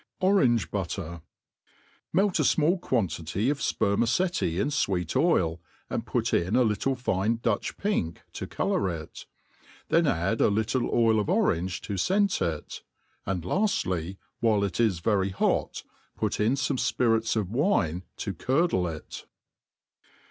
Orange 0.19 0.71
Bttttir. 0.71 1.21
Melt 2.11 2.39
a 2.39 2.41
rmall 2.41 2.81
quantity 2.81 3.51
of 3.51 3.59
fpermaceti 3.59 4.59
in 4.59 4.69
fweet 4.69 5.13
bil, 5.13 5.61
and 5.91 6.07
put 6.07 6.33
in 6.33 6.55
a 6.55 6.65
Htde 6.65 6.97
iine 7.07 7.37
Datch 7.39 7.77
pink 7.77 8.23
to 8.33 8.47
colour 8.47 8.89
it; 8.89 9.27
then 9.89 10.07
add 10.07 10.41
a 10.41 10.47
little 10.47 10.89
oil 10.91 11.19
of 11.19 11.29
orange 11.29 11.81
to 11.81 11.93
fcent 11.97 12.41
it; 12.41 12.81
and 13.27 13.43
laftly, 13.43 14.17
while 14.39 14.63
it 14.63 14.79
is 14.79 15.01
very 15.01 15.29
hot 15.29 15.83
put 16.17 16.39
in 16.39 16.53
fome 16.55 16.79
fpirits 16.79 17.35
of 17.35 17.49
wifie 17.51 18.01
to 18.17 18.33
curdle 18.33 18.87
it. 18.87 19.27